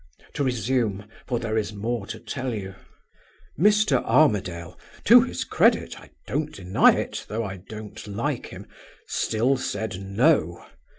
[0.33, 2.73] "To resume, for there is more to tell you.
[3.55, 4.03] "Mr.
[4.03, 8.65] Armadale (to his credit I don't deny it, though I don't like him)
[9.05, 10.65] still said No.